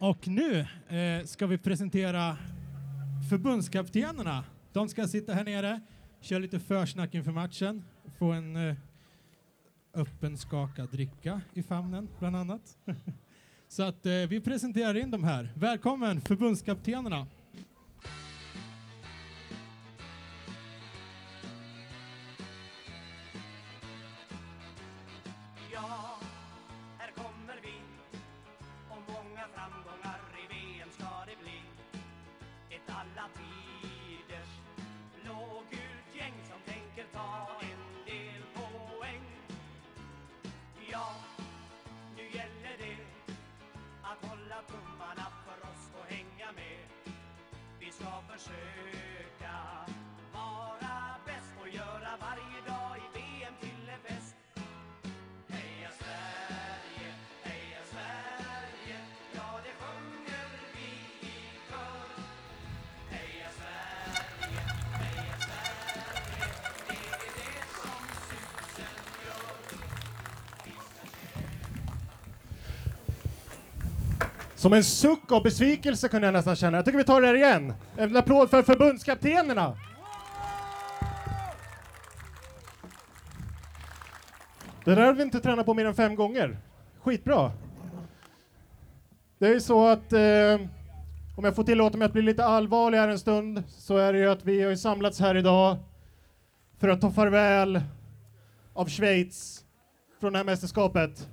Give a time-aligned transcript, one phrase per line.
[0.00, 2.36] Och nu eh, ska vi presentera
[3.30, 4.44] förbundskaptenerna.
[4.72, 5.80] De ska sitta här nere,
[6.20, 7.84] köra lite försnack inför matchen,
[8.18, 8.74] få en eh,
[9.94, 12.78] öppen skakad dricka i famnen, bland annat.
[13.68, 15.52] Så att eh, vi presenterar in dem här.
[15.56, 17.26] Välkommen förbundskaptenerna!
[44.60, 47.14] Hålla tummarna för oss och hänga med.
[47.80, 49.54] Vi ska försöka
[74.60, 76.78] Som en suck av besvikelse kunde jag nästan känna.
[76.78, 77.74] Jag tycker vi tar det här igen.
[77.96, 79.76] En applåd för förbundskaptenerna.
[84.84, 86.58] Det där har vi inte tränat på mer än fem gånger.
[87.00, 87.52] Skitbra.
[89.38, 90.60] Det är ju så att, eh,
[91.36, 94.18] om jag får tillåta mig att bli lite allvarlig här en stund, så är det
[94.18, 95.76] ju att vi har samlats här idag
[96.78, 97.80] för att ta farväl
[98.72, 99.64] av Schweiz
[100.20, 101.28] från det här mästerskapet.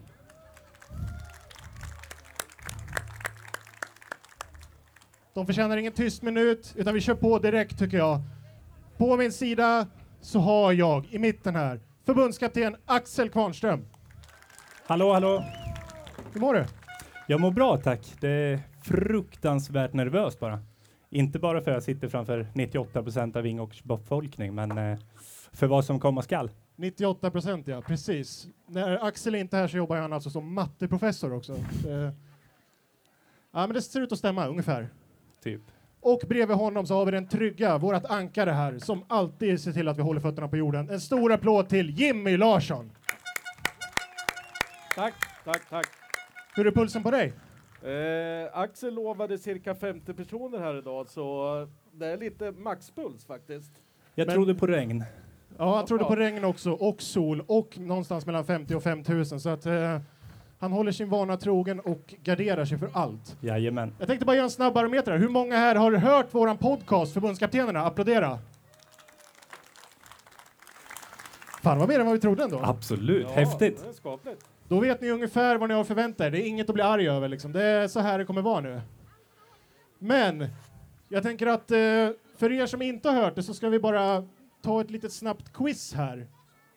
[5.37, 8.21] De förtjänar ingen tyst minut, utan vi kör på direkt tycker jag.
[8.97, 9.87] På min sida
[10.21, 13.85] så har jag, i mitten här, förbundskapten Axel Kvarnström.
[14.85, 15.43] Hallå, hallå.
[16.33, 16.65] Hur mår du?
[17.27, 18.13] Jag mår bra tack.
[18.19, 20.59] Det är fruktansvärt nervöst bara.
[21.09, 24.97] Inte bara för att jag sitter framför 98 procent av Vingåkers befolkning, men eh,
[25.51, 26.51] för vad som komma skall.
[26.75, 28.47] 98 procent ja, precis.
[28.67, 31.53] När Axel är inte här så jobbar han alltså som matteprofessor också.
[31.53, 32.11] Eh,
[33.51, 34.89] ja men det ser ut att stämma ungefär.
[35.47, 35.61] Typ.
[36.01, 39.87] Och bredvid honom så har vi den trygga, vårt ankare här, som alltid ser till
[39.87, 40.89] att vi håller fötterna på jorden.
[40.89, 42.91] En stor applåd till Jimmy Larsson.
[44.95, 45.13] Tack,
[45.45, 45.85] tack, tack.
[46.55, 47.33] Hur är pulsen på dig?
[47.81, 53.71] Eh, Axel lovade cirka 50 personer här idag, så det är lite maxpuls faktiskt.
[54.15, 55.03] Jag Men- trodde på regn.
[55.57, 59.39] Ja, jag trodde på regn också, och sol, och någonstans mellan 50 och 5000.
[59.39, 59.99] Så att eh,
[60.59, 63.37] han håller sin vana trogen och garderar sig för allt.
[63.41, 63.95] Jajamän.
[63.99, 65.11] Jag tänkte bara göra en snabb barometer.
[65.11, 65.19] här.
[65.19, 67.85] Hur många här har hört våran podcast, Förbundskaptenerna?
[67.85, 68.39] Applådera!
[71.63, 72.59] Fan, vad mer än vad vi trodde ändå.
[72.63, 73.27] Absolut.
[73.29, 73.83] Ja, Häftigt.
[73.83, 74.45] Det är skapligt.
[74.67, 76.31] Då vet ni ungefär vad ni har att förvänta er.
[76.31, 77.51] Det är inget att bli arg över liksom.
[77.51, 78.81] Det är så här det kommer vara nu.
[79.99, 80.47] Men,
[81.09, 81.77] jag tänker att eh,
[82.37, 84.27] för er som inte har hört det så ska vi bara
[84.61, 86.27] ta ett litet snabbt quiz här.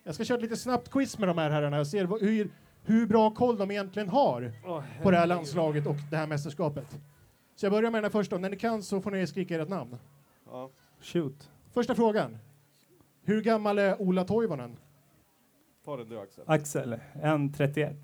[0.04, 2.50] Jag ska köra ett litet snabbt quiz med de här herrarna och se hur,
[2.84, 7.00] hur bra koll de egentligen har Åh, på det här landslaget och det här mästerskapet.
[7.54, 8.38] Så jag börjar med den här första.
[8.38, 9.96] När ni kan så får ni skrika ert namn.
[10.46, 10.70] Ja.
[11.00, 11.50] Shoot.
[11.72, 12.38] Första frågan.
[13.22, 14.76] Hur gammal är Ola Toivonen?
[15.84, 16.44] Ta den du Axel.
[16.46, 17.96] Axel, 1.31.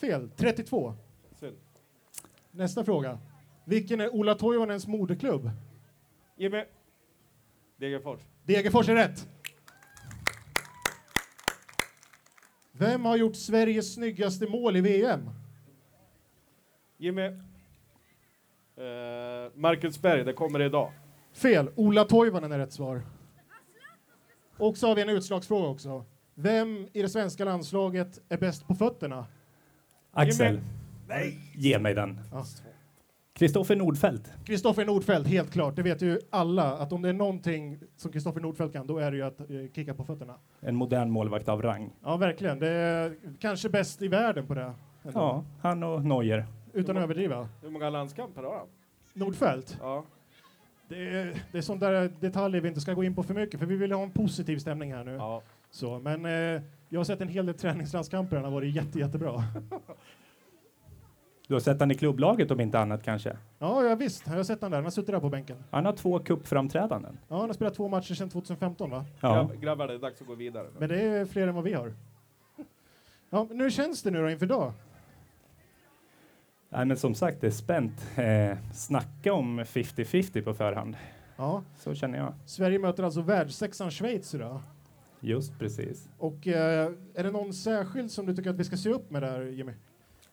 [0.00, 0.30] Fel.
[0.36, 0.94] 32.
[1.34, 1.56] Synd.
[2.50, 3.18] Nästa fråga.
[3.64, 5.50] Vilken är Ola Toivonens moderklubb?
[6.36, 6.64] Jimmy.
[7.76, 8.20] Degerfors.
[8.44, 9.28] Degerfors är rätt.
[12.80, 15.30] Vem har gjort Sveriges snyggaste mål i VM?
[16.98, 17.24] Jimmy.
[17.26, 17.32] Eh,
[19.54, 20.92] Marcus Berg, det kommer idag.
[21.32, 21.70] Fel.
[21.74, 23.02] Ola Toivonen är rätt svar.
[24.56, 26.04] Och så har vi en utslagsfråga också.
[26.34, 29.26] Vem i det svenska landslaget är bäst på fötterna?
[30.12, 30.60] Axel.
[31.54, 32.20] Ge mig den.
[32.32, 32.44] Ja.
[33.40, 34.32] Kristoffer Nordfeldt.
[34.44, 35.76] Kristoffer Nordfeldt, helt klart.
[35.76, 39.10] Det vet ju alla att om det är någonting som Kristoffer Nordfeldt kan, då är
[39.10, 40.34] det ju att eh, kicka på fötterna.
[40.60, 41.90] En modern målvakt av rang.
[42.04, 42.58] Ja, verkligen.
[42.58, 44.62] Det är kanske bäst i världen på det.
[44.62, 44.74] ändå.
[45.20, 46.46] Ja, han och Neuer.
[46.72, 47.48] Utan att överdriva.
[47.62, 48.66] Hur många landskamper har han?
[49.14, 50.04] Nordfeldt, Ja.
[50.88, 53.60] det är, det är sånt där detaljer vi inte ska gå in på för mycket,
[53.60, 55.12] för vi vill ha en positiv stämning här nu.
[55.12, 55.42] ja.
[55.70, 59.34] Så, men eh, jag har sett en hel del träningslandskamper, han har varit jätte, jättebra.
[61.50, 63.36] Du har sett han i klubblaget om inte annat kanske?
[63.58, 64.78] Ja, ja visst, jag har sett han där.
[64.78, 65.56] Han har suttit där på bänken.
[65.70, 67.18] Han har två cupframträdanden.
[67.28, 69.04] Ja, han har spelat två matcher sedan 2015, va?
[69.20, 69.34] Ja.
[69.34, 70.66] Grabb, grabbar, det är dags att gå vidare.
[70.78, 71.94] Men det är fler än vad vi har.
[73.30, 74.72] Ja, men hur känns det nu då inför dag?
[76.68, 78.06] Nej, men som sagt, det är spänt.
[78.16, 80.96] Eh, snacka om 50-50 på förhand.
[81.36, 82.32] Ja, Så känner jag.
[82.46, 84.60] Sverige möter alltså världssexan Schweiz idag.
[85.20, 86.08] Just precis.
[86.18, 89.22] Och eh, är det någon särskild som du tycker att vi ska se upp med
[89.22, 89.72] där, Jimmy?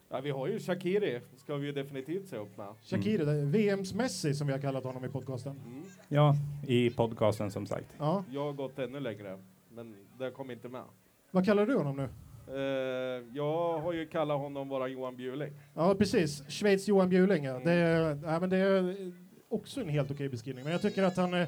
[0.09, 2.68] Ja, vi har ju Shakiri, ska vi ju definitivt se upp med.
[2.83, 5.62] Shakiri, det är VMs Messi som vi har kallat honom i podcasten.
[5.65, 5.83] Mm.
[6.07, 6.36] Ja,
[6.68, 7.88] i podcasten som sagt.
[7.98, 8.24] Ja.
[8.31, 9.38] Jag har gått ännu längre,
[9.69, 10.83] men det kom inte med.
[11.31, 12.09] Vad kallar du honom nu?
[12.48, 15.54] Eh, jag har ju kallat honom våra Johan Bjuling.
[15.74, 16.44] Ja, precis.
[16.50, 17.60] Schweiz Johan Bjuling, ja.
[17.60, 19.12] Det är, ja, men det är
[19.50, 20.63] också en helt okej beskrivning.
[20.63, 21.48] Men jag tycker att han, är,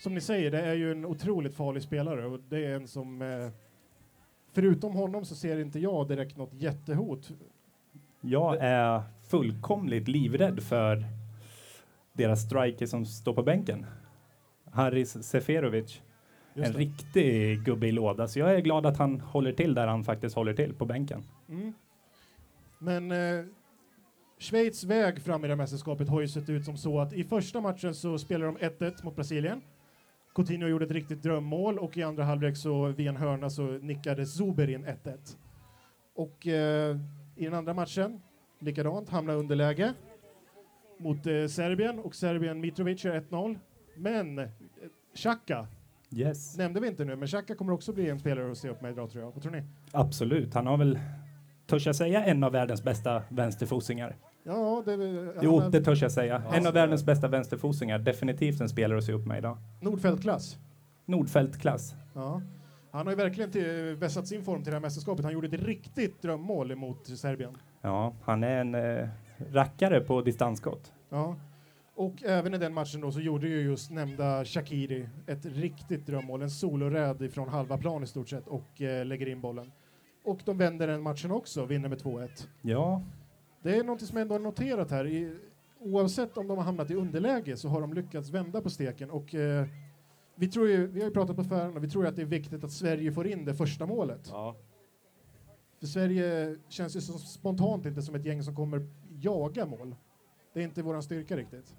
[0.00, 3.22] som ni säger, det är ju en otroligt farlig spelare och det är en som,
[3.22, 3.50] eh,
[4.52, 7.30] förutom honom så ser inte jag direkt något jättehot.
[8.20, 11.04] Jag är fullkomligt livrädd för
[12.12, 13.86] deras striker som står på bänken.
[14.70, 16.00] Haris Seferovic.
[16.54, 18.28] En riktig gubbe i låda.
[18.28, 21.22] Så jag är glad att han håller till där han faktiskt håller till, på bänken.
[21.48, 21.72] Mm.
[22.78, 23.44] Men eh,
[24.38, 27.24] Schweiz väg fram i det här mästerskapet har ju sett ut som så att i
[27.24, 29.60] första matchen så spelade de 1-1 mot Brasilien.
[30.34, 34.26] Coutinho gjorde ett riktigt drömmål och i andra halvlek så vid en hörna så nickade
[34.26, 35.36] Zuber in 1-1.
[36.14, 36.96] Och eh,
[37.40, 38.20] i den andra matchen,
[38.58, 39.92] likadant, hamnade underläge
[40.98, 43.58] mot eh, Serbien och Serbien Mitrovic är 1-0.
[43.96, 44.48] Men eh,
[45.14, 45.66] Xhaka
[46.14, 46.56] Yes.
[46.56, 48.92] nämnde vi inte nu, men Xhaka kommer också bli en spelare att se upp med
[48.92, 49.30] idag tror jag.
[49.32, 49.62] Vad tror ni?
[49.92, 50.54] Absolut.
[50.54, 50.98] Han har väl,
[51.66, 54.16] törs jag säga, en av världens bästa vänsterfosingar.
[54.42, 54.92] Ja, det,
[55.42, 56.42] Jo, är det törs jag säga.
[56.50, 57.98] Ja, En av världens bästa vänsterfosingar.
[57.98, 59.58] Definitivt en spelare att se upp med idag.
[59.80, 60.58] Nordfeldt-klass.
[61.06, 61.94] Nordfeldt-klass.
[62.14, 62.42] Ja.
[62.90, 65.24] Han har ju verkligen till, vässat sin form till det här mästerskapet.
[65.24, 67.56] Han gjorde ett riktigt drömmål mot Serbien.
[67.82, 69.08] Ja, han är en eh,
[69.52, 70.92] rackare på distansskott.
[71.08, 71.36] Ja.
[71.94, 76.42] Och även i den matchen då så gjorde ju just nämnda Shakiri ett riktigt drömmål.
[76.42, 79.72] En soloräd ifrån halva plan i stort sett och eh, lägger in bollen.
[80.24, 82.28] Och de vänder den matchen också, vinner med 2-1.
[82.62, 83.02] Ja,
[83.62, 85.06] Det är något som jag ändå har noterat här.
[85.06, 85.36] I,
[85.80, 89.10] oavsett om de har hamnat i underläge så har de lyckats vända på steken.
[89.10, 89.66] Och, eh,
[90.40, 92.26] vi, tror ju, vi har ju pratat på förhand och vi tror att det är
[92.26, 94.28] viktigt att Sverige får in det första målet.
[94.30, 94.56] Ja.
[95.80, 99.96] För Sverige känns ju spontant inte som ett gäng som kommer jaga mål.
[100.52, 101.76] Det är inte våran styrka riktigt.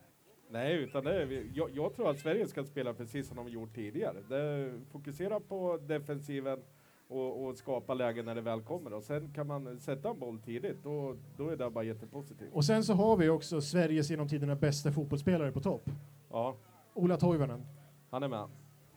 [0.50, 3.76] Nej, utan det är, jag, jag tror att Sverige ska spela precis som de gjort
[3.76, 4.18] tidigare.
[4.30, 6.60] Det, fokusera på defensiven
[7.08, 8.94] och, och skapa lägen när det väl kommer.
[8.94, 12.50] Och sen kan man sätta en boll tidigt, då, då är det bara jättepositivt.
[12.54, 15.90] Och sen så har vi också Sveriges genom tiderna bästa fotbollsspelare på topp.
[16.30, 16.56] Ja,
[16.94, 17.66] Ola Toivonen.
[18.12, 18.48] Han är med.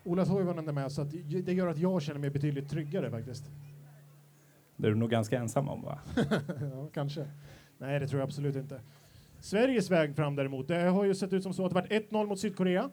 [0.04, 1.10] Ola Toivonen är med så att
[1.44, 3.44] det gör att jag känner mig betydligt tryggare faktiskt.
[4.76, 5.98] det är du nog ganska ensam om va?
[6.72, 7.26] ja, kanske.
[7.78, 8.80] Nej, det tror jag absolut inte.
[9.40, 12.26] Sveriges väg fram däremot, det har ju sett ut som så att det varit 1-0
[12.26, 12.90] mot Sydkorea.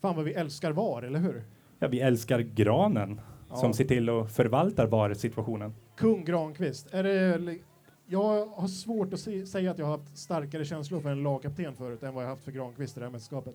[0.00, 1.44] Fan vad vi älskar VAR, eller hur?
[1.78, 3.20] Ja, vi älskar granen
[3.50, 3.56] Ja.
[3.56, 5.74] som ser till och förvaltar VAR-situationen.
[5.96, 6.94] Kung Granqvist.
[6.94, 7.58] Är det,
[8.06, 11.74] jag har svårt att se, säga att jag har haft starkare känslor för en lagkapten
[11.74, 13.54] förut än vad jag haft för Granqvist i det här mästerskapet.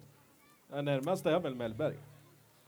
[0.74, 1.96] Ja, Närmast är väl Mellberg.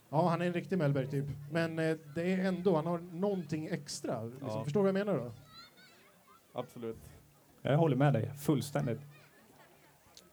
[0.09, 1.25] Ja, han är en riktig Mellberg typ.
[1.51, 4.23] Men eh, det är ändå, han har någonting extra.
[4.23, 4.49] Liksom.
[4.49, 4.63] Ja.
[4.63, 5.31] Förstår du vad jag menar då?
[6.53, 6.97] Absolut.
[7.61, 8.99] Jag håller med dig fullständigt.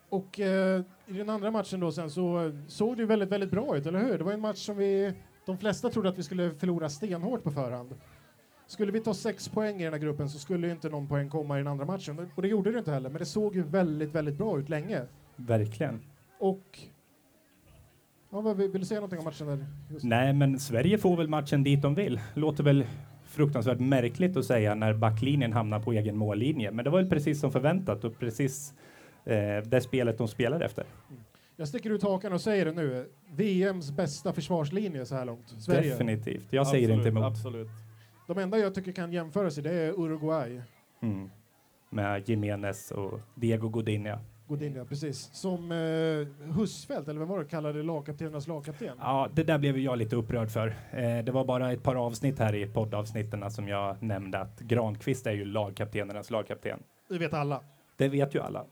[0.08, 3.50] Och eh, i den andra matchen då sen så eh, såg det ju väldigt, väldigt
[3.50, 4.18] bra ut, eller hur?
[4.18, 5.14] Det var en match som vi,
[5.46, 7.94] de flesta trodde att vi skulle förlora stenhårt på förhand.
[8.66, 11.30] Skulle vi ta sex poäng i den här gruppen så skulle ju inte någon poäng
[11.30, 12.30] komma i den andra matchen.
[12.34, 15.02] Och det gjorde det inte heller, men det såg ju väldigt, väldigt bra ut länge.
[15.36, 16.00] Verkligen.
[16.38, 16.80] Och...
[18.32, 19.66] Ja, vill du säga någonting om matchen där?
[19.90, 20.04] Just.
[20.04, 22.20] Nej, men Sverige får väl matchen dit de vill.
[22.34, 22.86] Låter väl
[23.24, 26.70] fruktansvärt märkligt att säga när backlinjen hamnar på egen mållinje.
[26.70, 28.74] Men det var väl precis som förväntat och precis
[29.24, 30.84] eh, det spelet de spelar efter.
[31.56, 33.08] Jag sticker ut hakan och säger det nu.
[33.30, 35.48] VMs bästa försvarslinje så här långt.
[35.48, 35.90] Sverige.
[35.90, 36.52] Definitivt.
[36.52, 37.24] Jag säger absolut, inte emot.
[37.24, 37.68] Absolut.
[38.26, 40.60] De enda jag tycker kan jämföra sig det är Uruguay.
[41.02, 41.30] Mm.
[41.90, 43.68] Med Jimenez och Diego
[44.52, 44.72] Godinha.
[44.72, 45.30] Godinja, precis.
[45.32, 48.96] Som eh, Husfeldt, eller vem var det, kallade lagkaptenernas lagkapten.
[49.00, 50.68] Ja, det där blev jag lite upprörd för.
[50.90, 55.26] Eh, det var bara ett par avsnitt här i poddavsnitten som jag nämnde att Granqvist
[55.26, 56.82] är ju lagkaptenernas lagkapten.
[57.08, 57.62] Det vet alla.
[57.96, 58.66] Det vet ju alla.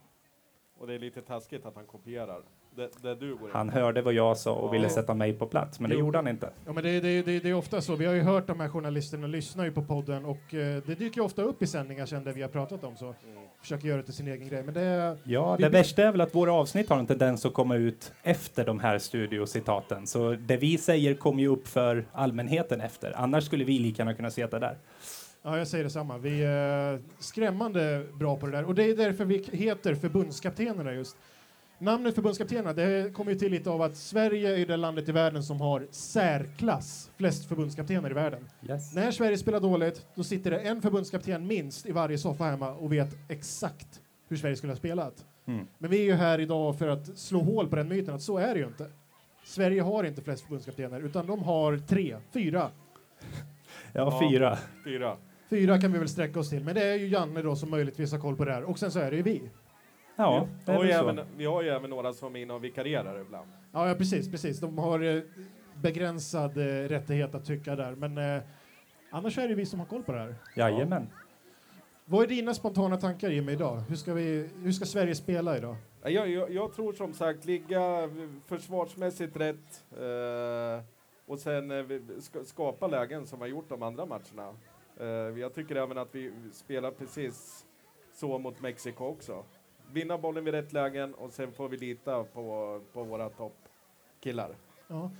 [0.78, 2.42] Och det är lite taskigt att han kopierar
[2.80, 4.70] det, det du går in Han hörde vad jag sa och Ja.
[4.72, 6.00] ville sätta mig på plats, men det Jo.
[6.00, 6.50] gjorde han inte.
[6.66, 7.96] Ja, men det, det, det, det är ofta så.
[7.96, 11.16] Vi har ju hört de här journalisterna lyssna ju på podden och eh, det dyker
[11.20, 13.04] ju ofta upp i sändningar sen där vi har pratat om så.
[13.04, 13.16] Mm.
[13.60, 14.62] Försöker göra det till sin egen grej.
[14.62, 15.16] Men det är...
[15.24, 18.12] Ja, Vi- det värsta är väl att våra avsnitt har en tendens att komma ut
[18.22, 20.06] efter de här studiocitaten.
[20.06, 23.12] Så det vi säger kommer ju upp för allmänheten efter.
[23.16, 24.78] Annars skulle vi lika gärna kunna sitta där.
[25.42, 26.18] Ja, jag säger detsamma.
[26.18, 28.64] Vi är skrämmande bra på det där.
[28.64, 31.16] Och det är därför vi heter förbundskaptenerna just.
[31.82, 35.42] Namnet förbundskaptenerna det kommer ju till lite av att Sverige är det landet i världen
[35.42, 38.48] som har särklass flest förbundskaptener i världen.
[38.68, 38.94] Yes.
[38.94, 42.92] När Sverige spelar dåligt, då sitter det en förbundskapten minst i varje soffa hemma och
[42.92, 45.24] vet exakt hur Sverige skulle ha spelat.
[45.46, 45.66] Mm.
[45.78, 48.38] Men vi är ju här idag för att slå hål på den myten att så
[48.38, 48.90] är det ju inte.
[49.44, 52.70] Sverige har inte flest förbundskaptener, utan de har tre, fyra.
[53.20, 53.30] Ja,
[53.92, 54.20] Ja.
[54.30, 54.58] fyra.
[54.84, 55.16] Fyra.
[55.50, 58.12] Fyra kan vi väl sträcka oss till, men det är ju Janne då som möjligtvis
[58.12, 58.62] har koll på det här.
[58.62, 59.42] Och sen så är det ju vi.
[60.22, 62.64] Ja, det vi, har ju även, vi har ju även några som är inne och
[62.64, 63.48] vikarierar ibland.
[63.72, 64.60] Ja, ja precis, precis.
[64.60, 65.22] De har eh,
[65.74, 68.42] begränsad eh, rättighet att tycka där, men eh,
[69.10, 70.34] annars är det vi som har koll på det här.
[70.56, 71.06] Jajamän.
[72.04, 73.76] Vad är dina spontana tankar Jimmy idag?
[73.76, 75.76] Hur ska, vi, hur ska Sverige spela idag?
[76.02, 78.10] Ja, Jag, jag, jag tror som sagt ligga
[78.46, 80.84] försvarsmässigt rätt eh,
[81.26, 81.84] och sen eh,
[82.44, 84.54] skapa lägen som har gjort de andra matcherna.
[85.00, 85.06] Eh,
[85.40, 87.66] jag tycker även att vi spelar precis
[88.12, 89.44] så mot Mexiko också.
[89.92, 94.50] Vinna bollen vid rätt lägen och sen får vi lita på, på våra toppkillar.
[94.88, 95.10] Ja.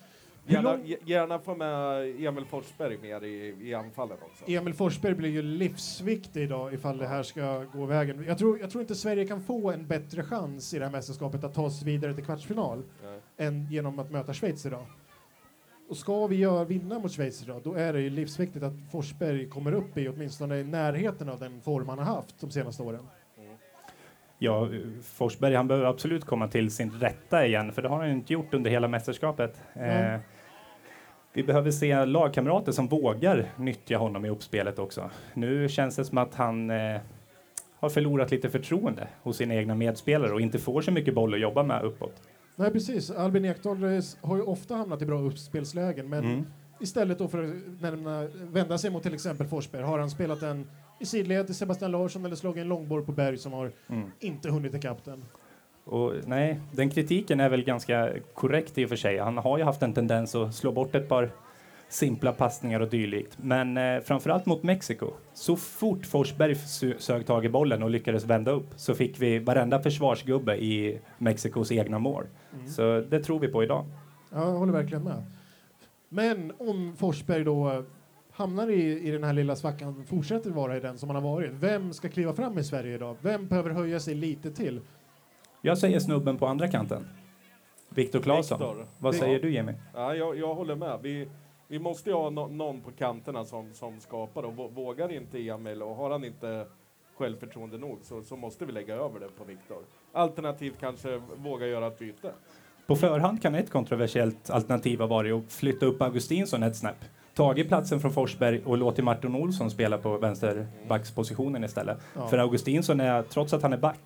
[0.46, 4.44] Gärna, gärna få med Emil Forsberg mer i, i anfallen också.
[4.46, 8.24] Emil Forsberg blir ju livsviktig idag ifall det här ska gå vägen.
[8.28, 11.44] Jag tror, jag tror inte Sverige kan få en bättre chans i det här mästerskapet
[11.44, 13.20] att ta sig vidare till kvartsfinal Nej.
[13.36, 14.86] än genom att möta Schweiz idag.
[15.88, 19.48] Och ska vi göra, vinna mot Schweiz idag, då är det ju livsviktigt att Forsberg
[19.48, 23.06] kommer upp i åtminstone i närheten av den form han har haft de senaste åren.
[24.42, 24.68] Ja,
[25.02, 28.54] Forsberg han behöver absolut komma till sin rätta igen, för det har han inte gjort
[28.54, 29.60] under hela mästerskapet.
[29.74, 30.14] Nej.
[30.14, 30.20] Eh,
[31.32, 35.10] vi behöver se lagkamrater som vågar nyttja honom i uppspelet också.
[35.34, 37.00] Nu känns det som att han eh,
[37.80, 41.40] har förlorat lite förtroende hos sina egna medspelare och inte får så mycket boll att
[41.40, 42.22] jobba med uppåt.
[42.56, 43.10] Nej, precis.
[43.10, 46.46] Albin Ekdal eh, har ju ofta hamnat i bra uppspelslägen, men Mm.
[46.80, 50.66] istället då för att nämna, vända sig mot till exempel Forsberg har han spelat en
[51.00, 54.10] i sidled till Sebastian Larsson eller slagit en långboll på Berg som har Mm.
[54.20, 55.24] inte hunnit ikapp den.
[55.84, 59.18] Och nej, den kritiken är väl ganska korrekt i och för sig.
[59.18, 61.30] Han har ju haft en tendens att slå bort ett par
[61.88, 63.38] simpla passningar och dylikt.
[63.42, 65.10] Men eh, framförallt mot Mexiko.
[65.34, 69.38] Så fort Forsberg sö- sög tag i bollen och lyckades vända upp så fick vi
[69.38, 72.24] varenda försvarsgubbe i Mexikos egna mål.
[72.68, 73.84] Så det tror vi på idag.
[74.32, 75.22] Ja, jag håller verkligen med.
[76.08, 77.84] Men om Forsberg då
[78.40, 81.50] hamnar i, i den här lilla svackan, fortsätter vara i den som han har varit,
[81.52, 83.16] vem ska kliva fram i Sverige idag?
[83.20, 84.80] Vem behöver höja sig lite till?
[85.62, 87.08] Jag säger snubben på andra kanten.
[87.88, 88.86] Viktor Claesson.
[88.98, 89.18] Vad Ja.
[89.18, 89.72] säger du Jimmy?
[89.94, 90.98] Ja, jag, jag håller med.
[91.02, 91.28] Vi,
[91.68, 95.48] vi måste ju ha nå- någon på kanterna som, som skapar och vå- vågar inte
[95.48, 96.66] Emil och har han inte
[97.18, 99.78] självförtroende nog så, så måste vi lägga över det på Viktor.
[100.12, 102.32] Alternativt kanske våga göra ett byte.
[102.86, 107.04] På förhand kan ett kontroversiellt alternativ ha varit att flytta upp Augustinsson ett snäpp.
[107.40, 111.98] Tagit platsen från Forsberg och låtit Martin Olsson spela på vänsterbackspositionen istället.
[112.16, 112.28] Ja.
[112.28, 114.00] För Augustinsson är, trots att han är back,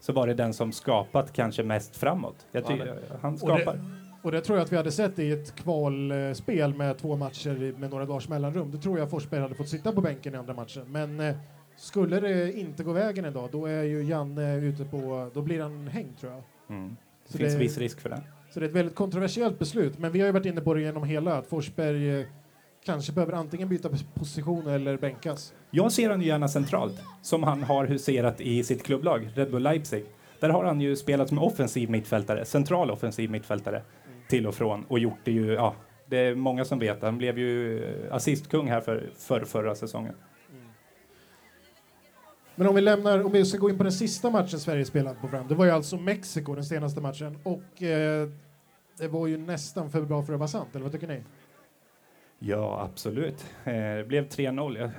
[0.00, 2.46] så var det den som skapat kanske mest framåt.
[2.52, 3.74] Jag Ja, tycker han Och skapar.
[3.74, 3.80] det,
[4.22, 7.90] och det tror jag att vi hade sett i ett kvalspel med två matcher med
[7.90, 8.70] några dagars mellanrum.
[8.70, 10.82] Då tror jag Forsberg hade fått sitta på bänken i andra matchen.
[10.86, 11.34] Men eh,
[11.76, 15.88] skulle det inte gå vägen idag, då är ju Janne ute på, då blir han
[15.88, 16.42] hängd tror jag.
[16.76, 16.96] Mm.
[17.32, 18.22] Det finns det- viss risk för det.
[18.50, 20.80] Så det är ett väldigt kontroversiellt beslut, men vi har ju varit inne på det
[20.80, 22.26] genom hela, att Forsberg eh,
[22.84, 25.54] kanske behöver antingen byta pos- position eller bänkas.
[25.70, 30.04] Jag ser ju gärna centralt, som han har huserat i sitt klubblag, Red Bull Leipzig.
[30.40, 33.82] Där har han ju spelat som offensiv mittfältare, central offensiv mittfältare,
[34.28, 35.74] till och från och gjort det ju, ja,
[36.06, 37.02] det är många som vet.
[37.02, 40.14] Han blev ju eh, assistkung här för, för förra säsongen.
[42.54, 45.20] Men om vi lämnar, om vi ska gå in på den sista matchen Sverige spelat
[45.20, 48.28] på fram, det var ju alltså Mexiko den senaste matchen och eh,
[48.98, 51.22] det var ju nästan för bra för att vara sant, eller vad tycker ni?
[52.42, 53.44] Ja, absolut.
[53.64, 54.90] Eh, Det blev 3-0.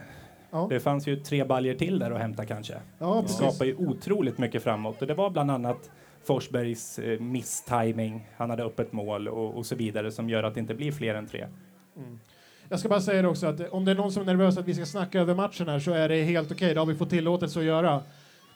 [0.52, 2.74] Ja, Det fanns ju tre baljer till där att hämta kanske.
[3.00, 5.92] ja Det skapar ju otroligt mycket framåt och det var bland annat
[6.24, 10.60] Forsbergs eh, misstiming, han hade öppet mål och, och så vidare som gör att det
[10.60, 11.48] inte blir fler än tre.
[11.98, 12.20] Mm.
[12.70, 14.58] Jag ska bara säga det också att eh, om det är någon som är nervös
[14.58, 16.96] att vi ska snacka över matchen här så är det helt okej, det har vi
[16.96, 18.02] fått tillåtelse att göra.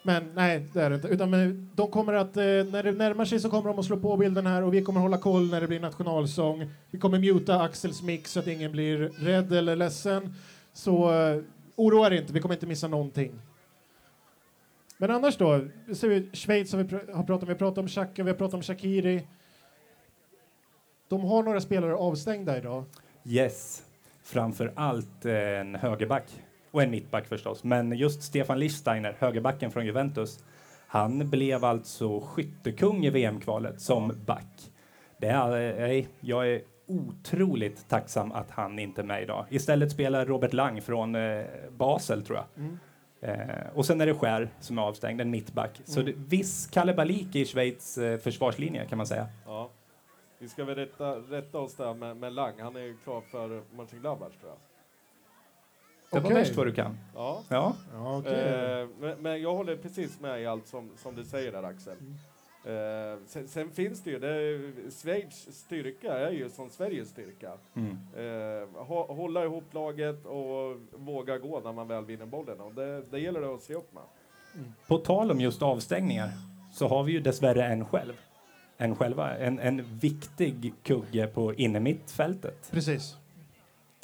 [0.05, 1.07] Men nej, det är det inte.
[1.07, 3.97] Utan men, de kommer att, eh, när det närmar sig så kommer de att slå
[3.97, 6.71] på bilden här och vi kommer hålla koll när det blir nationalsång.
[6.91, 10.33] Vi kommer muta Axels mix så att ingen blir rädd eller ledsen.
[10.73, 11.41] Så eh,
[11.75, 13.41] oroa er inte, vi kommer inte missa någonting.
[14.97, 17.77] Men annars då, ser vi, Schweiz har vi pr- har pratat om, vi har pratat
[17.77, 19.27] om Xhaka, vi har pratat om Shakiri.
[21.07, 22.83] De har några spelare avstängda idag.
[23.25, 23.83] Yes,
[24.23, 26.25] framför allt en högerback
[26.75, 27.63] och en mittback förstås.
[27.63, 30.43] Men just Stefan Lichtsteiner, högerbacken från Juventus,
[30.87, 34.71] han blev alltså skyttekung i VM-kvalet som back.
[35.17, 39.45] Det är, jag är otroligt tacksam att han inte är med idag.
[39.49, 42.65] Istället spelar Robert Lang från eh, Basel, tror jag.
[42.65, 42.79] Mm.
[43.21, 45.81] Eh, och sen är det Skär som är avstängd, en mittback.
[45.85, 49.27] Så det, viss kalabalik i Schweiz eh, försvarslinje kan man säga.
[49.45, 49.69] Ja.
[50.39, 52.53] Vi ska väl rätta, rätta oss där med, med Lang.
[52.59, 54.74] Han är ju klar för Mönchengladbach tror jag.
[56.15, 56.37] Det var Okej.
[56.43, 56.97] värst vad du kan.
[57.15, 57.43] Ja.
[57.49, 58.33] Ja, Ja, okej.
[58.33, 61.93] Eh, men, men jag håller precis med i allt som, som du säger där Axel.
[62.65, 64.59] Eh, sen, sen finns det ju, det,
[64.91, 67.51] Schweiz styrka är ju som Sveriges styrka.
[67.73, 67.97] Mm.
[68.15, 72.59] Eh, hå- hålla ihop laget och våga gå när man väl vinner bollen.
[72.61, 74.03] Och det, det gäller det att se upp med.
[74.87, 76.29] På tal om just avstängningar
[76.73, 78.13] så har vi ju dessvärre en själv.
[78.77, 82.71] En själva, en, en viktig kugge på innermittfältet.
[82.71, 83.15] Precis.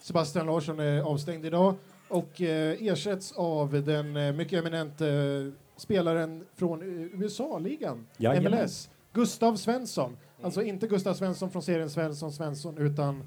[0.01, 1.75] Sebastian Larsson är avstängd idag
[2.12, 6.82] och eh, ersätts av den eh, mycket eminente eh, spelaren från
[7.13, 8.51] USA-ligan, Jajamän.
[8.51, 10.18] MLS, Gustav Svensson.
[10.41, 13.24] Alltså inte Gustav Svensson från serien Svensson Svensson utan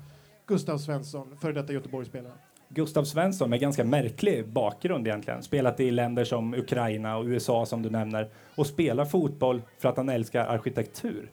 [0.46, 2.32] Gustav Svensson, före detta Göteborgsspelare.
[2.68, 5.42] Gustav Svensson med ganska märklig bakgrund egentligen.
[5.42, 9.96] Spelat i länder som Ukraina och USA som du nämner och spelar fotboll för att
[9.96, 11.30] han älskar arkitektur.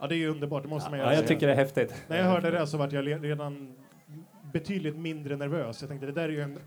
[0.00, 1.14] Ja, det är ju underbart, det måste man Ja, göra.
[1.14, 1.94] jag tycker det är häftigt.
[2.08, 3.74] När jag hörde det så var jag redan
[4.52, 5.80] betydligt mindre nervös.
[5.82, 6.58] Jag tänkte det där är ju en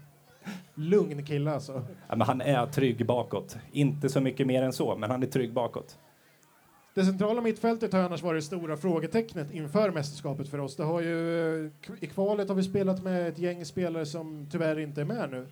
[0.75, 1.83] lugn kille alltså.
[2.09, 3.57] Ja, men han är trygg bakåt.
[3.71, 5.97] Inte så mycket mer än så, men han är trygg bakåt.
[6.93, 10.75] Det centrala mittfältet har annars varit det stora frågetecknet inför mästerskapet för oss.
[10.75, 15.01] Det har ju, I kvalet har vi spelat med ett gäng spelare som tyvärr inte
[15.01, 15.47] är med nu.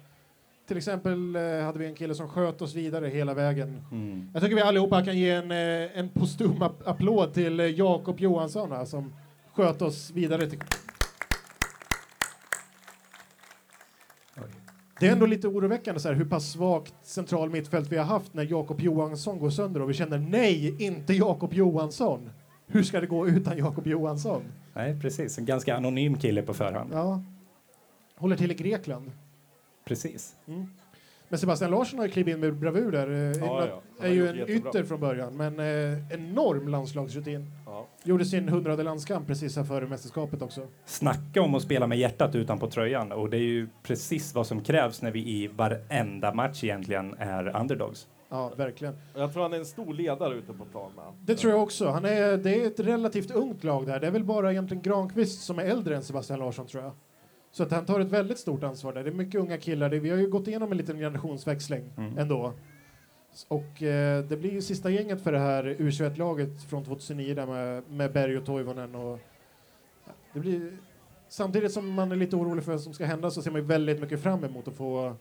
[0.67, 3.81] Till exempel eh, hade vi en kille som sköt oss vidare hela vägen.
[3.91, 4.29] Mm.
[4.33, 8.19] Jag tycker vi allihopa kan ge en, eh, en postum ap- applåd till eh, Jakob
[8.19, 9.13] Johansson här, som
[9.53, 10.59] sköt oss vidare till...
[15.00, 18.34] Det är ändå lite oroväckande så här, hur pass svagt central mittfält vi har haft
[18.34, 22.29] när Jakob Johansson går sönder och vi känner nej, inte Jakob Johansson.
[22.68, 24.41] Hur ska det gå utan Jakob Johansson?
[24.74, 25.38] Nej, precis.
[25.38, 26.89] En ganska anonym kille på förhand.
[26.94, 27.24] Ja.
[28.15, 29.12] Håller till i Grekland.
[29.86, 30.36] Precis.
[31.29, 33.07] Men Sebastian Larsson har ju klivit in med bravur där.
[33.09, 33.81] Eh, Ja, är- ja.
[34.00, 34.69] Han Är ju en jättebra.
[34.69, 37.51] ytter från början, men eh, enorm landslagsrutin.
[37.65, 37.88] Ja.
[38.03, 40.67] Gjorde sin hundrade landskamp precis här före mästerskapet också.
[40.86, 44.62] Snacka om att spela med hjärtat utanpå tröjan och det är ju precis vad som
[44.63, 48.07] krävs när vi i varenda match egentligen är underdogs.
[48.29, 48.95] Ja, verkligen.
[49.15, 51.05] Jag tror han är en stor ledare ute på plan med.
[51.25, 51.88] Det tror jag också.
[51.89, 54.00] Han är, det är ett relativt ungt lag där.
[54.00, 56.91] Det är väl bara egentligen Granqvist som är äldre än Sebastian Larsson tror jag.
[57.51, 59.03] Så att han tar ett väldigt stort ansvar där.
[59.03, 59.89] Det är mycket unga killar.
[59.89, 62.18] Det, vi har ju gått igenom en liten generationsväxling Mm.
[62.18, 62.53] ändå.
[63.48, 67.84] Och eh, det blir ju sista gänget för det här U21-laget från 2009 där med,
[67.89, 69.20] med Berg och Toivonen och
[70.33, 70.77] det blir
[71.31, 73.68] Samtidigt som man är lite orolig för vad som ska hända så ser man ju
[73.68, 75.16] väldigt mycket fram emot att få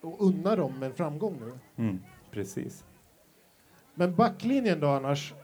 [0.00, 1.52] och unna dem en framgång nu.
[1.84, 2.00] Mm,
[2.30, 2.84] precis.
[3.94, 5.34] Men backlinjen då annars?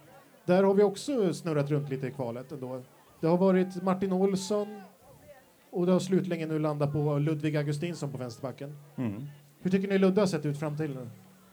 [0.45, 2.83] Där har vi också snurrat runt lite i kvalet ändå.
[3.21, 4.83] Det har varit Martin Olsson
[5.71, 8.77] och det har slutligen nu landat på Ludvig Augustinsson på vänsterbacken.
[8.97, 9.23] Mm.
[9.61, 11.09] Hur tycker ni Ludde har sett ut fram till nu?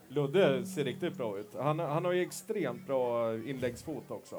[0.10, 1.56] Ludde ser riktigt bra ut.
[1.60, 4.36] Han, han har ju extremt bra inläggsfot också.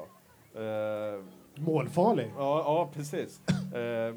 [0.53, 1.23] Eh,
[1.55, 2.31] Målfarlig.
[2.37, 3.41] ja, ja, precis.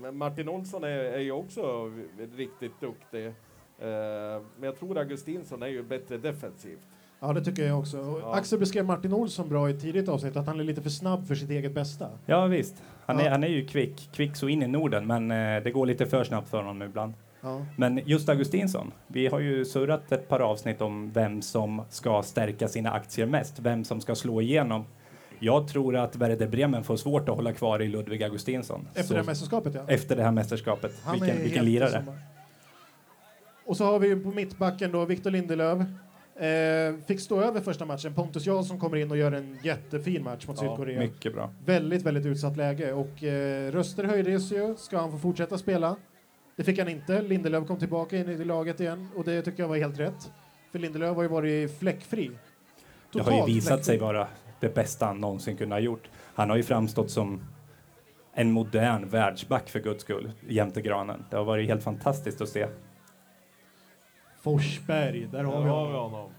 [0.01, 1.91] Men Martin Olsson är, är ju också
[2.37, 3.27] riktigt duktig.
[3.27, 6.81] Eh, men jag tror Augustinsson är ju bättre defensivt.
[7.25, 7.99] Ja, det tycker jag också.
[7.99, 8.37] Och.
[8.37, 11.27] Axel beskrev Martin Olsson bra i ett tidigt avsnitt, att han är lite för snabb
[11.27, 12.09] för sitt eget bästa.
[12.27, 12.83] Ja, visst.
[13.07, 13.31] Han är, Ja.
[13.31, 16.25] han är ju kvick, kvick så in i Norden, men eh, det går lite för
[16.25, 17.15] snabbt för honom ibland.
[17.41, 17.67] Ja.
[17.77, 22.69] Men just Augustinsson, vi har ju surrat ett par avsnitt om vem som ska stärka
[22.69, 24.85] sina aktier mest, vem som ska slå igenom.
[25.39, 28.89] Jag tror att Werder Bremen får svårt att hålla kvar i Ludvig Augustinsson.
[28.89, 29.81] Efter Så- det här mästerskapet, ja.
[29.89, 30.93] efter det här mästerskapet.
[31.05, 32.05] Han vilken är vilken lirare.
[33.67, 35.79] Och så har vi på mittbacken då Victor Lindelöf.
[36.47, 38.15] Eh, fick stå över första matchen.
[38.15, 40.99] Pontus Jansson kommer in och gör en jättefin match mot Ja, Sydkorea.
[40.99, 41.51] Mycket bra.
[41.65, 42.93] Väldigt, väldigt utsatt läge.
[42.93, 44.75] Och eh, röster höjdes ju.
[44.77, 45.97] Ska han få fortsätta spela?
[46.57, 47.23] Det fick han inte.
[47.23, 50.31] Lindelöf kom tillbaka in i laget igen och det tycker jag var helt rätt.
[50.73, 52.31] För Lindelöf har ju varit fläckfri.
[53.13, 53.85] Det har ju Totalt visat fläckfri.
[53.85, 54.29] sig vara
[54.61, 56.09] det bästa han någonsin kunde ha gjort.
[56.35, 57.41] Han har ju framstått som
[58.35, 61.25] en modern världsback för guds skull, jämte granen.
[61.31, 62.67] Det har varit helt fantastiskt att se.
[64.43, 66.13] Forsberg, där har vi har vi honom.
[66.13, 66.31] honom.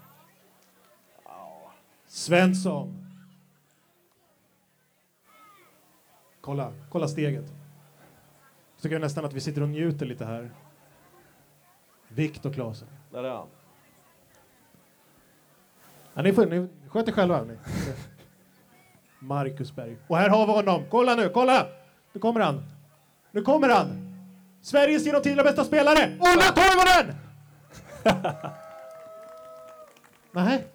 [2.07, 3.05] Svensson.
[6.41, 7.45] Kolla, kolla steget.
[8.75, 10.51] Så tycker jag nästan att vi sitter och njuter lite här.
[12.07, 12.87] Viktor Claesson.
[13.11, 13.47] Där är han.
[16.13, 17.43] Ja, ni, får, ni sköter själva.
[17.43, 17.57] Ni.
[19.19, 19.97] Marcus Berg.
[20.07, 20.83] Och här har vi honom.
[20.89, 21.67] Kolla nu, kolla!
[22.13, 22.63] Nu kommer han.
[23.31, 24.15] Nu kommer han!
[24.61, 27.22] Sveriges genom tiderna bästa spelare, Ola Toivonen!
[30.31, 30.65] nej.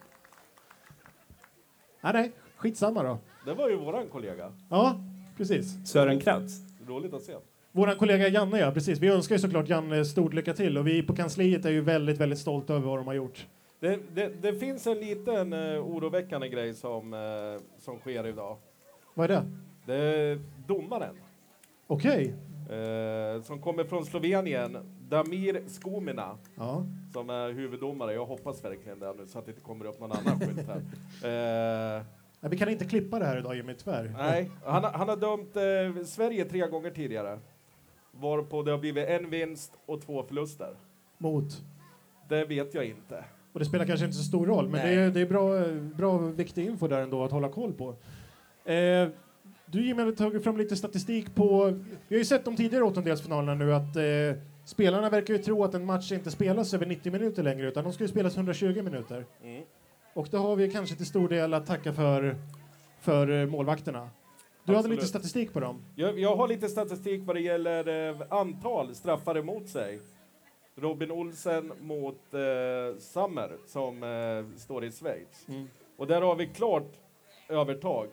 [2.00, 2.32] Nej, nej.
[2.56, 3.18] Skitsamma då.
[3.44, 4.52] Det var ju våran kollega.
[4.70, 5.00] Ja,
[5.36, 5.88] precis.
[5.88, 6.52] Sören Kratz.
[6.86, 7.34] Roligt att se.
[7.72, 8.98] Vår kollega Janne, ja, precis.
[8.98, 12.18] Vi önskar ju såklart Janne stort lycka till och vi på kansliet är ju väldigt,
[12.18, 13.46] väldigt stolta över vad de har gjort.
[13.80, 18.56] Det, det, det finns en liten uh, oroväckande grej som, eh, som sker idag.
[19.14, 19.50] Vad är det?
[19.86, 21.16] Det är domaren
[21.86, 22.34] Okej.
[22.70, 26.84] eh, som kommer från Slovenien, Damir Skomina, Ja.
[27.12, 28.14] som är huvuddomare.
[28.14, 30.82] Jag hoppas verkligen det nu så att det inte kommer upp någon annan skylt här.
[31.98, 32.02] Eh,
[32.40, 34.14] Nej, vi kan inte klippa det här idag Jimmy, tyvärr.
[34.18, 37.38] Nej, han, har- han har dömt eh, Sverige tre gånger tidigare.
[38.12, 40.74] Varpå det har blivit en vinst och två förluster.
[41.18, 41.62] Mot.
[42.28, 43.24] Det vet jag inte.
[43.52, 45.64] Och det spelar kanske inte så stor roll, men det är, det är bra,
[45.96, 47.88] bra viktig info där ändå att hålla koll på.
[48.70, 49.08] Eh,
[49.66, 51.64] du Jimmy har tagit fram lite statistik på...
[52.08, 55.74] Vi har ju sett de tidigare åttondelsfinalerna nu att eh, spelarna verkar ju tro att
[55.74, 59.24] en match inte spelas över 90 minuter längre utan de ska ju spelas 120 minuter.
[59.42, 59.62] Mm.
[60.14, 62.36] Och det har vi kanske till stor del att tacka för,
[63.00, 63.98] för eh, målvakterna.
[64.64, 64.96] Du hade Absolut.
[64.96, 65.84] lite statistik på dem.
[65.94, 70.00] Jag, jag har lite statistik vad det gäller eh, antal straffar emot sig.
[70.76, 75.46] Robin Olsen mot eh, Sammer som eh, står i Schweiz.
[75.96, 76.92] Och där har vi klart
[77.48, 78.08] övertag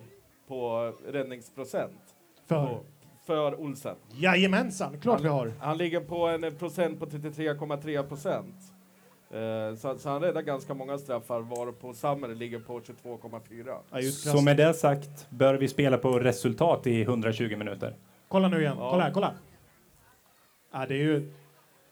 [0.48, 2.16] på räddningsprocent
[2.46, 2.66] För?
[2.68, 2.80] på,
[3.26, 3.96] för Olsen.
[4.12, 5.54] Jajamensan, klart vi har.
[5.60, 8.56] Han ligger på en eh, procent på 33,3 procent.
[9.32, 13.78] Eh, så, så han räddar ganska många straffar varpå Sammer ligger på 22,4.
[13.92, 17.96] Ja, just Så med det sagt bör vi spela på resultat i 120 minuter.
[18.28, 18.90] Kolla nu igen, Ja.
[18.90, 19.34] kolla här, kolla.
[20.74, 21.34] Ja, det är ju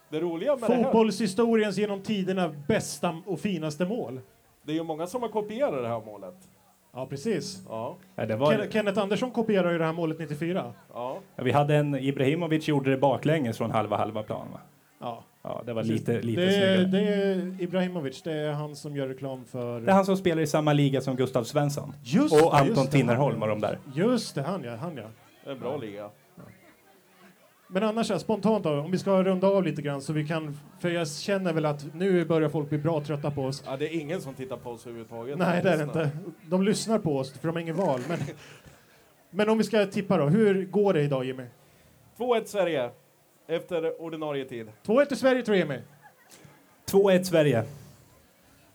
[0.09, 4.21] Det roliga med fotbollshistoriens genom tiderna bästa och finaste mål.
[4.63, 6.35] det är ju många som har kopierat det här målet.
[6.95, 7.63] Ja, precis.
[7.69, 10.73] Ja, Ja, Det var, Ken- Kenneth Andersson kopierade ju det här målet 94.
[10.93, 11.19] ja.
[11.35, 14.47] vi hade en Ibrahimovic gjorde det baklänges från halva halva plan.
[14.53, 14.59] Va?
[14.99, 15.23] Ja.
[15.45, 19.07] Ja, det var lite, lite det, är, det är Ibrahimovic, det är han som gör
[19.07, 19.81] reklam för...
[19.81, 21.93] Det är han som spelar i samma liga som Gustav Svensson.
[22.03, 23.77] Just Och Anton Tinnerholm och de där.
[23.95, 25.03] Just det, han ja, han ja.
[25.43, 26.09] Det är en bra liga.
[27.73, 30.89] Men annars spontant då, om vi ska runda av lite grann så vi kan, för
[30.89, 33.63] jag känner väl att nu börjar folk bli bra trötta på oss.
[33.65, 35.37] Ja, det är ingen som tittar på oss överhuvudtaget.
[35.37, 36.09] Nej, det är det inte.
[36.49, 38.01] De lyssnar på oss för de har ingen val.
[38.07, 38.19] Men,
[39.29, 41.43] men om vi ska tippa då, hur går det idag Jimmy?
[42.17, 42.89] 2-1 Sverige
[43.47, 44.67] efter ordinarie tid.
[44.85, 45.81] 2-1 till Sverige tror jag Jimmy.
[46.91, 47.63] 2-1 Sverige.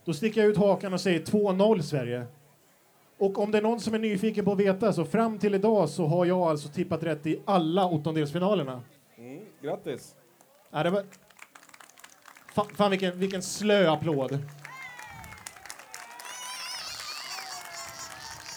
[0.05, 2.25] Då sticker jag ut hakan och säger 2-0 Sverige.
[3.19, 5.89] Och om det är någon som är nyfiken på att veta så fram till idag
[5.89, 8.81] så har jag alltså tippat rätt i alla åttondelsfinalerna.
[9.17, 10.15] Mm, grattis.
[10.71, 11.03] Ja, det var...
[12.55, 14.39] Fan, fan vilken, vilken slö applåd.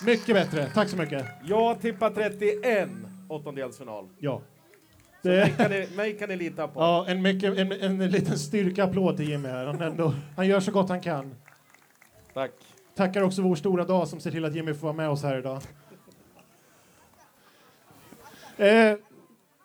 [0.06, 1.26] Mycket bättre, tack så mycket.
[1.44, 2.88] Jag tippar 31
[3.28, 4.08] åttondelsfinal.
[4.18, 4.42] Ja.
[5.22, 6.80] Mig Det, kan ni, mig kan ni lita på.
[6.80, 9.66] ja, en, mycket, en, en liten styrka-applåd till Jimmy här.
[9.66, 11.34] Han, ändå, han gör så gott han kan.
[12.34, 12.50] Tack.
[12.94, 15.38] Tackar också vår stora dag som ser till att Jimmy får vara med oss här
[15.38, 15.60] idag.
[18.56, 18.96] Eh,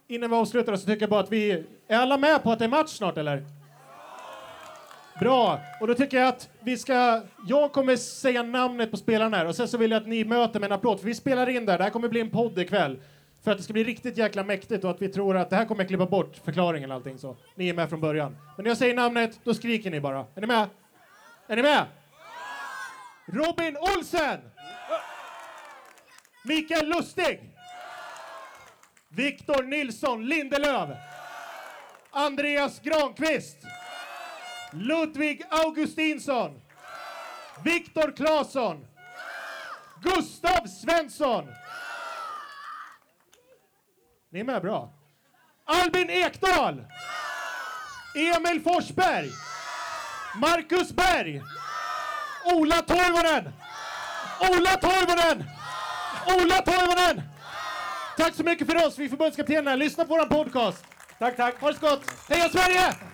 [0.07, 1.63] innan vi avslutar så tycker jag bara att vi...
[1.87, 3.45] Är alla med på att det är match snart eller?
[5.19, 5.59] Bra!
[5.81, 7.21] Och då tycker jag att vi ska...
[7.47, 10.59] Jag kommer säga namnet på spelarna här och sen så vill jag att ni möter
[10.59, 11.77] med en applåd för vi spelar in där.
[11.77, 12.99] Det här kommer bli en podd ikväll.
[13.43, 15.65] För att det ska bli riktigt jäkla mäktigt och att vi tror att det här
[15.65, 17.35] kommer klippa bort förklaringen och allting så.
[17.55, 18.37] Ni är med från början.
[18.55, 20.25] Men när jag säger namnet, då skriker ni bara.
[20.35, 20.69] Är ni med?
[21.47, 21.85] Är ni med?
[23.27, 24.41] Robin Olsen!
[26.43, 27.39] Mikael Lustig!
[29.09, 30.89] Viktor Nilsson Lindelöf!
[32.11, 33.57] Andreas Granqvist!
[34.71, 36.61] Ludvig Augustinsson!
[37.63, 38.87] Viktor Claesson!
[40.01, 41.47] Gustav Svensson!
[44.29, 44.93] Ni är med bra.
[45.65, 46.85] Albin Ekdal!
[48.15, 49.29] Emil Forsberg!
[50.35, 51.41] Marcus Berg!
[52.55, 53.53] Ola Toivonen!
[54.39, 55.43] Ola Toivonen!
[56.27, 57.21] Ola Toivonen!
[58.17, 59.75] Tack så mycket för oss, vi är förbundskaptenerna.
[59.75, 60.83] Lyssna på vår podcast.
[61.19, 61.61] Tack, tack.
[61.61, 62.01] Ha det så gott!
[62.29, 63.06] Heja Sverige!